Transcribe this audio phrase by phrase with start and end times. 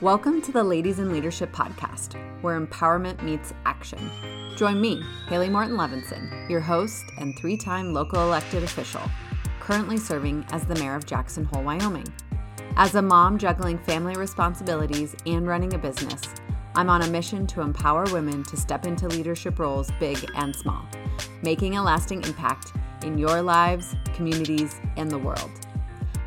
[0.00, 3.98] Welcome to the Ladies in Leadership podcast, where empowerment meets action.
[4.56, 9.02] Join me, Hailey Morton Levinson, your host and three time local elected official,
[9.58, 12.06] currently serving as the mayor of Jackson Hole, Wyoming.
[12.76, 16.22] As a mom juggling family responsibilities and running a business,
[16.76, 20.86] I'm on a mission to empower women to step into leadership roles big and small,
[21.42, 22.72] making a lasting impact
[23.02, 25.50] in your lives, communities, and the world.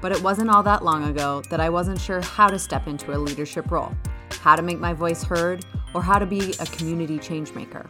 [0.01, 3.15] But it wasn't all that long ago that I wasn't sure how to step into
[3.15, 3.95] a leadership role,
[4.41, 7.87] how to make my voice heard, or how to be a community changemaker.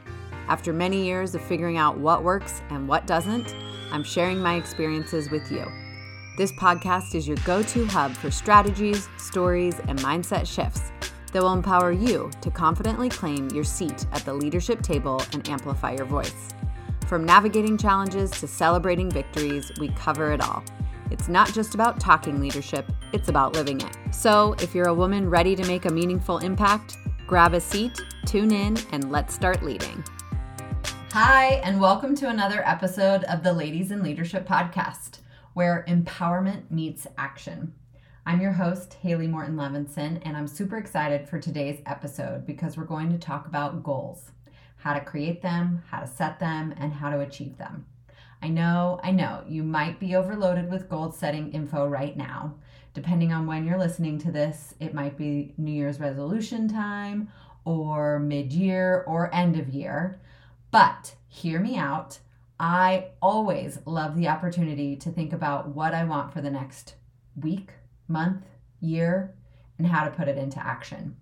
[0.47, 3.55] After many years of figuring out what works and what doesn't,
[3.91, 5.65] I'm sharing my experiences with you.
[6.37, 10.91] This podcast is your go to hub for strategies, stories, and mindset shifts
[11.31, 15.93] that will empower you to confidently claim your seat at the leadership table and amplify
[15.93, 16.49] your voice.
[17.07, 20.63] From navigating challenges to celebrating victories, we cover it all.
[21.11, 23.97] It's not just about talking leadership, it's about living it.
[24.11, 26.95] So, if you're a woman ready to make a meaningful impact,
[27.27, 30.05] grab a seat, tune in, and let's start leading.
[31.11, 35.17] Hi, and welcome to another episode of the Ladies in Leadership podcast,
[35.53, 37.73] where empowerment meets action.
[38.25, 42.85] I'm your host, Hailey Morton Levinson, and I'm super excited for today's episode because we're
[42.85, 44.31] going to talk about goals
[44.77, 47.85] how to create them, how to set them, and how to achieve them.
[48.41, 52.55] I know, I know, you might be overloaded with goal setting info right now.
[52.93, 57.29] Depending on when you're listening to this, it might be New Year's resolution time
[57.65, 60.19] or mid year or end of year.
[60.71, 62.19] But hear me out.
[62.59, 66.95] I always love the opportunity to think about what I want for the next
[67.35, 67.71] week,
[68.07, 68.45] month,
[68.79, 69.35] year,
[69.77, 71.15] and how to put it into action.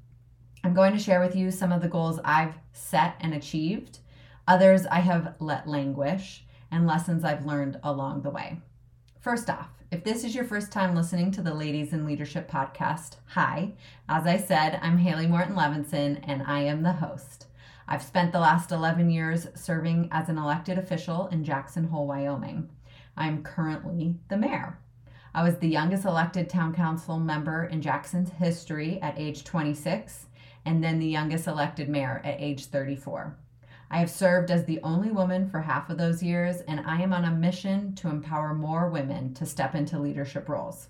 [0.64, 4.00] I'm going to share with you some of the goals I've set and achieved,
[4.48, 8.62] others I have let languish and lessons I've learned along the way.
[9.20, 13.16] First off, if this is your first time listening to the Ladies in Leadership podcast,
[13.26, 13.74] hi.
[14.08, 17.48] As I said, I'm Hailey Morton Levinson and I am the host.
[17.88, 22.70] I've spent the last 11 years serving as an elected official in Jackson Hole, Wyoming.
[23.18, 24.78] I'm currently the mayor.
[25.34, 30.28] I was the youngest elected town council member in Jackson's history at age 26,
[30.66, 33.36] and then the youngest elected mayor at age 34.
[33.92, 37.12] I have served as the only woman for half of those years, and I am
[37.12, 40.90] on a mission to empower more women to step into leadership roles.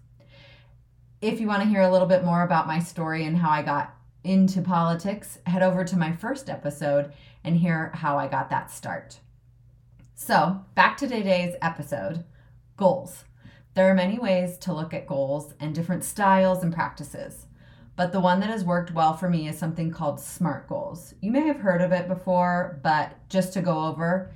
[1.21, 3.61] If you want to hear a little bit more about my story and how I
[3.61, 8.69] got into politics, head over to my first episode and hear how I got that
[8.69, 9.19] start.
[10.15, 12.25] So, back to today's episode
[12.75, 13.23] goals.
[13.75, 17.45] There are many ways to look at goals and different styles and practices.
[17.99, 21.13] But the one that has worked well for me is something called SMART goals.
[21.19, 24.31] You may have heard of it before, but just to go over,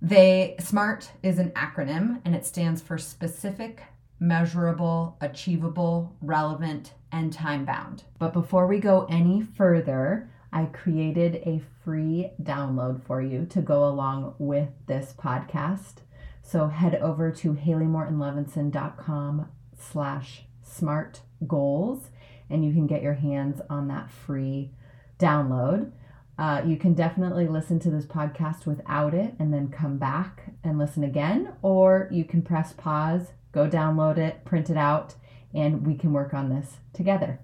[0.00, 3.82] they SMART is an acronym and it stands for specific,
[4.20, 8.04] measurable, achievable, relevant, and time bound.
[8.20, 13.88] But before we go any further, I created a free download for you to go
[13.88, 15.94] along with this podcast.
[16.42, 22.10] So head over to haileyMortonLevinson.com slash smart goals
[22.50, 24.70] and you can get your hands on that free
[25.18, 25.92] download.
[26.38, 30.78] Uh, you can definitely listen to this podcast without it and then come back and
[30.78, 35.14] listen again, or you can press pause, go download it, print it out,
[35.52, 37.38] and we can work on this together.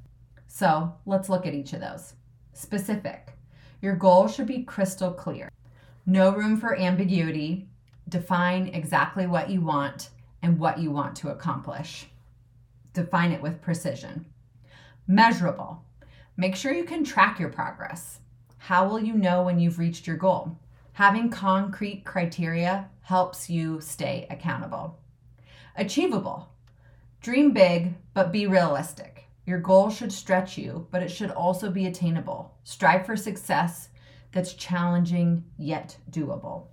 [0.47, 2.15] So let's look at each of those.
[2.55, 3.35] Specific.
[3.83, 5.51] Your goal should be crystal clear.
[6.07, 7.69] No room for ambiguity.
[8.09, 10.09] Define exactly what you want
[10.41, 12.07] and what you want to accomplish.
[12.95, 14.25] Define it with precision.
[15.09, 15.85] Measurable.
[16.37, 18.19] Make sure you can track your progress.
[18.59, 20.59] How will you know when you've reached your goal?
[20.95, 24.99] Having concrete criteria helps you stay accountable.
[25.77, 26.49] Achievable.
[27.21, 29.27] Dream big, but be realistic.
[29.45, 32.57] Your goal should stretch you, but it should also be attainable.
[32.65, 33.91] Strive for success
[34.33, 36.67] that's challenging yet doable.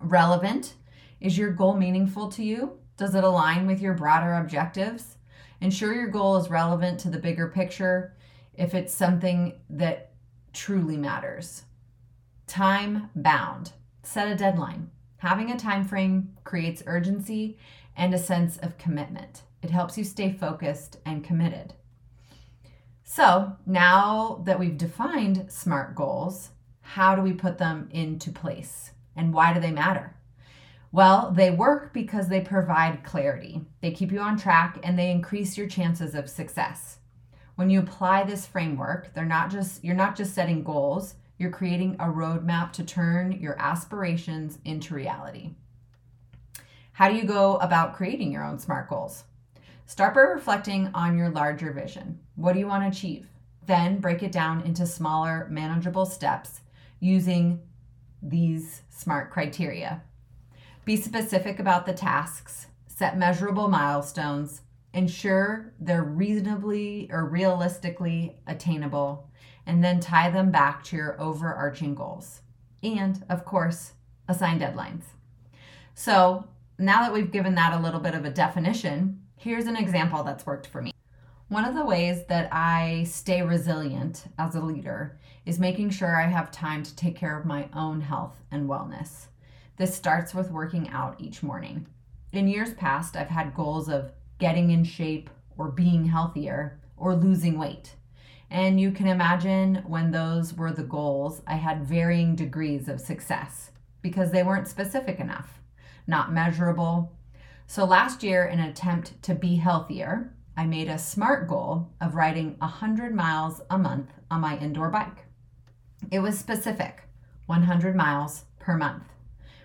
[0.00, 0.74] Relevant.
[1.20, 2.78] Is your goal meaningful to you?
[2.96, 5.16] Does it align with your broader objectives?
[5.64, 8.12] Ensure your goal is relevant to the bigger picture
[8.52, 10.12] if it's something that
[10.52, 11.62] truly matters.
[12.46, 13.72] Time bound.
[14.02, 14.90] Set a deadline.
[15.16, 17.56] Having a time frame creates urgency
[17.96, 19.40] and a sense of commitment.
[19.62, 21.72] It helps you stay focused and committed.
[23.02, 26.50] So, now that we've defined SMART goals,
[26.82, 30.14] how do we put them into place and why do they matter?
[30.94, 33.62] Well, they work because they provide clarity.
[33.80, 36.98] They keep you on track and they increase your chances of success.
[37.56, 41.96] When you apply this framework, they're not just you're not just setting goals, you're creating
[41.98, 45.56] a roadmap to turn your aspirations into reality.
[46.92, 49.24] How do you go about creating your own SMART goals?
[49.86, 52.20] Start by reflecting on your larger vision.
[52.36, 53.26] What do you want to achieve?
[53.66, 56.60] Then break it down into smaller, manageable steps
[57.00, 57.60] using
[58.22, 60.00] these SMART criteria.
[60.84, 64.60] Be specific about the tasks, set measurable milestones,
[64.92, 69.30] ensure they're reasonably or realistically attainable,
[69.66, 72.42] and then tie them back to your overarching goals.
[72.82, 73.92] And, of course,
[74.28, 75.04] assign deadlines.
[75.94, 76.48] So,
[76.78, 80.44] now that we've given that a little bit of a definition, here's an example that's
[80.44, 80.92] worked for me.
[81.48, 86.26] One of the ways that I stay resilient as a leader is making sure I
[86.26, 89.28] have time to take care of my own health and wellness.
[89.76, 91.86] This starts with working out each morning.
[92.32, 97.58] In years past, I've had goals of getting in shape or being healthier or losing
[97.58, 97.96] weight.
[98.50, 103.72] And you can imagine when those were the goals, I had varying degrees of success
[104.00, 105.60] because they weren't specific enough,
[106.06, 107.12] not measurable.
[107.66, 112.14] So last year, in an attempt to be healthier, I made a SMART goal of
[112.14, 115.24] riding 100 miles a month on my indoor bike.
[116.12, 117.08] It was specific
[117.46, 119.04] 100 miles per month,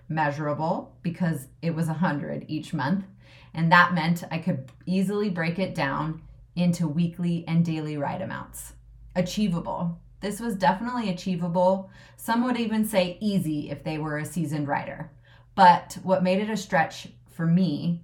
[0.10, 3.06] measurable because it was 100 each month,
[3.54, 6.22] and that meant I could easily break it down
[6.56, 8.74] into weekly and daily ride amounts.
[9.16, 10.00] Achievable.
[10.22, 11.90] This was definitely achievable.
[12.18, 15.12] Some would even say easy if they were a seasoned rider.
[15.56, 18.02] But what made it a stretch for me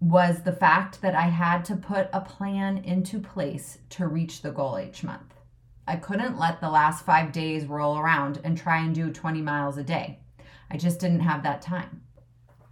[0.00, 4.52] was the fact that I had to put a plan into place to reach the
[4.52, 5.34] goal each month.
[5.88, 9.76] I couldn't let the last five days roll around and try and do 20 miles
[9.76, 10.20] a day.
[10.70, 12.02] I just didn't have that time.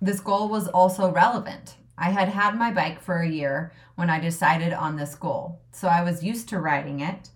[0.01, 1.77] This goal was also relevant.
[1.99, 5.63] I had had my bike for a year when I decided on this goal.
[5.73, 7.31] So I was used to riding it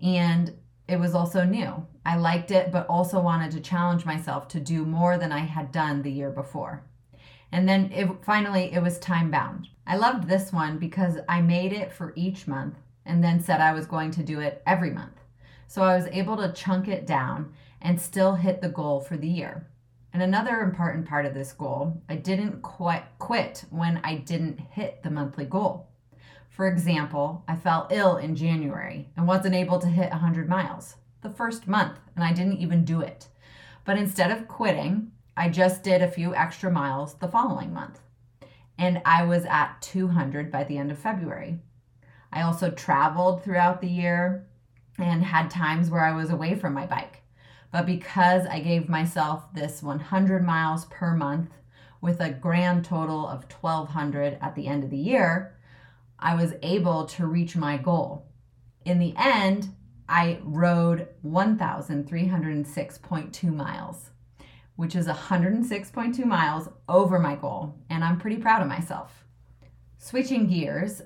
[0.00, 0.54] and
[0.88, 1.86] it was also new.
[2.04, 5.72] I liked it, but also wanted to challenge myself to do more than I had
[5.72, 6.84] done the year before.
[7.52, 9.68] And then it, finally, it was time bound.
[9.86, 13.72] I loved this one because I made it for each month and then said I
[13.72, 15.20] was going to do it every month.
[15.68, 19.28] So I was able to chunk it down and still hit the goal for the
[19.28, 19.66] year.
[20.16, 25.02] And another important part of this goal, I didn't quite quit when I didn't hit
[25.02, 25.88] the monthly goal.
[26.48, 31.28] For example, I fell ill in January and wasn't able to hit 100 miles the
[31.28, 33.28] first month, and I didn't even do it.
[33.84, 38.00] But instead of quitting, I just did a few extra miles the following month.
[38.78, 41.58] And I was at 200 by the end of February.
[42.32, 44.46] I also traveled throughout the year
[44.96, 47.20] and had times where I was away from my bike.
[47.72, 51.50] But because I gave myself this 100 miles per month
[52.00, 55.58] with a grand total of 1200 at the end of the year,
[56.18, 58.26] I was able to reach my goal.
[58.84, 59.74] In the end,
[60.08, 64.10] I rode 1,306.2 miles,
[64.76, 69.24] which is 106.2 miles over my goal, and I'm pretty proud of myself.
[69.98, 71.02] Switching gears,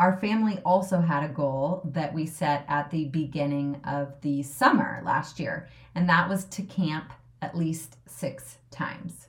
[0.00, 5.02] our family also had a goal that we set at the beginning of the summer
[5.04, 7.12] last year, and that was to camp
[7.42, 9.28] at least six times.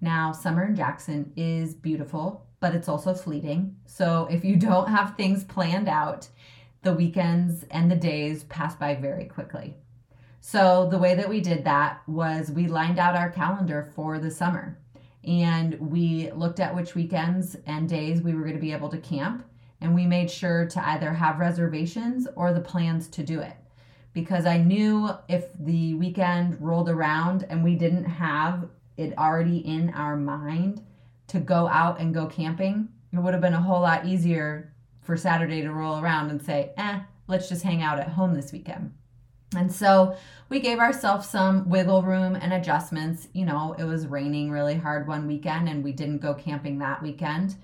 [0.00, 3.74] Now, summer in Jackson is beautiful, but it's also fleeting.
[3.84, 6.28] So if you don't have things planned out,
[6.82, 9.74] the weekends and the days pass by very quickly.
[10.40, 14.30] So the way that we did that was we lined out our calendar for the
[14.30, 14.78] summer
[15.24, 18.98] and we looked at which weekends and days we were going to be able to
[18.98, 19.44] camp
[19.80, 23.56] and we made sure to either have reservations or the plans to do it
[24.16, 28.66] because I knew if the weekend rolled around and we didn't have
[28.96, 30.82] it already in our mind
[31.26, 35.18] to go out and go camping, it would have been a whole lot easier for
[35.18, 38.94] Saturday to roll around and say, eh, let's just hang out at home this weekend.
[39.54, 40.16] And so
[40.48, 43.28] we gave ourselves some wiggle room and adjustments.
[43.34, 47.02] You know, it was raining really hard one weekend and we didn't go camping that
[47.02, 47.56] weekend.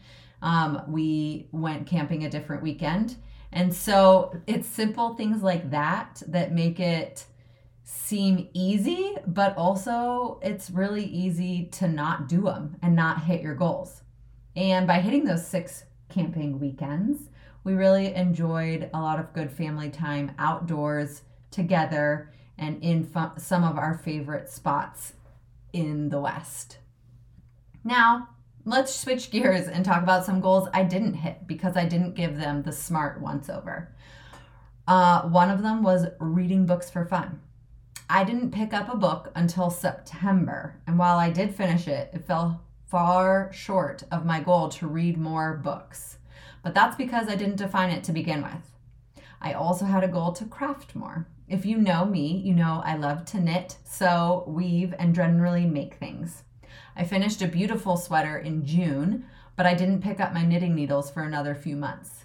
[0.43, 3.17] Um, we went camping a different weekend.
[3.53, 7.25] And so it's simple things like that that make it
[7.85, 13.55] seem easy, but also it's really easy to not do them and not hit your
[13.55, 14.03] goals.
[14.57, 17.29] And by hitting those six camping weekends,
[17.65, 23.09] we really enjoyed a lot of good family time outdoors together and in
[23.39, 25.15] some of our favorite spots
[25.73, 26.79] in the West.
[27.85, 28.29] Now,
[28.65, 32.37] let's switch gears and talk about some goals I didn't hit because I didn't give
[32.37, 33.95] them the smart once over.
[34.87, 37.41] Uh, one of them was reading books for fun.
[38.09, 42.27] I didn't pick up a book until September, and while I did finish it, it
[42.27, 46.19] fell far short of my goal to read more books.
[46.63, 49.25] But that's because I didn't define it to begin with.
[49.41, 51.27] I also had a goal to craft more.
[51.49, 55.95] If you know me, you know I love to knit, sew, weave, and generally make
[55.95, 56.45] things.
[56.97, 59.25] I finished a beautiful sweater in June,
[59.57, 62.25] but I didn't pick up my knitting needles for another few months.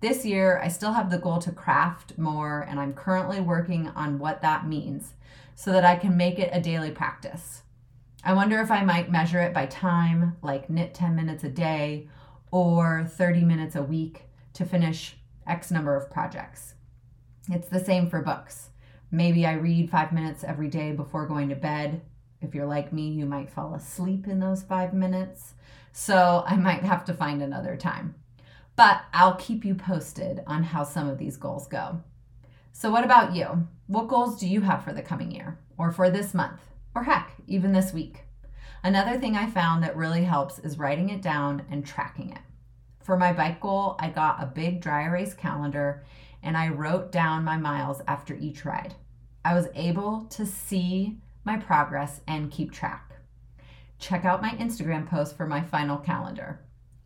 [0.00, 4.18] This year, I still have the goal to craft more, and I'm currently working on
[4.18, 5.14] what that means
[5.56, 7.62] so that I can make it a daily practice.
[8.22, 12.08] I wonder if I might measure it by time, like knit 10 minutes a day
[12.50, 14.22] or 30 minutes a week
[14.54, 15.16] to finish
[15.46, 16.74] X number of projects.
[17.50, 18.70] It's the same for books.
[19.10, 22.02] Maybe I read five minutes every day before going to bed.
[22.40, 25.54] If you're like me, you might fall asleep in those five minutes.
[25.92, 28.14] So I might have to find another time.
[28.76, 32.00] But I'll keep you posted on how some of these goals go.
[32.72, 33.66] So, what about you?
[33.88, 36.60] What goals do you have for the coming year, or for this month,
[36.94, 38.20] or heck, even this week?
[38.84, 42.38] Another thing I found that really helps is writing it down and tracking it.
[43.02, 46.04] For my bike goal, I got a big dry erase calendar
[46.42, 48.94] and I wrote down my miles after each ride.
[49.44, 51.16] I was able to see
[51.48, 53.16] my progress and keep track.
[53.98, 56.60] Check out my Instagram post for my final calendar.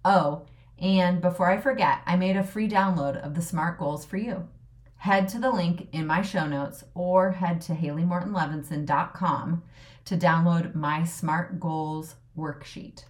[0.05, 0.47] Oh,
[0.81, 4.49] and before I forget, I made a free download of the SMART goals for you.
[4.97, 9.63] Head to the link in my show notes or head to HaileyMortonLevinson.com
[10.07, 13.05] to download my SMART goals worksheet.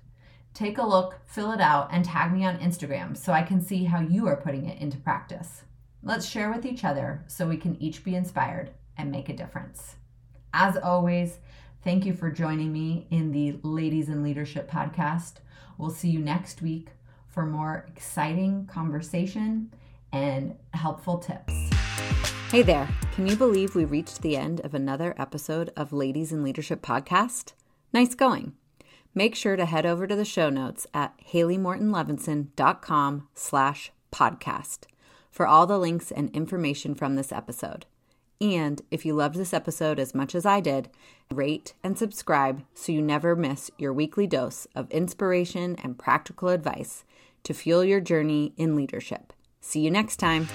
[0.52, 3.84] Take a look, fill it out, and tag me on Instagram so I can see
[3.84, 5.62] how you are putting it into practice.
[6.02, 9.96] Let's share with each other so we can each be inspired and make a difference.
[10.54, 11.38] As always,
[11.82, 15.34] thank you for joining me in the Ladies in Leadership podcast.
[15.78, 16.88] We'll see you next week
[17.26, 19.72] for more exciting conversation
[20.12, 21.54] and helpful tips.
[22.50, 26.44] Hey there, can you believe we reached the end of another episode of Ladies in
[26.44, 27.54] Leadership podcast?
[27.94, 28.52] Nice going.
[29.14, 34.80] Make sure to head over to the show notes at haileymortonlevinson.com slash podcast
[35.30, 37.86] for all the links and information from this episode.
[38.40, 40.88] And if you loved this episode as much as I did,
[41.30, 47.04] rate and subscribe so you never miss your weekly dose of inspiration and practical advice
[47.44, 49.32] to fuel your journey in leadership.
[49.60, 50.48] See you next time.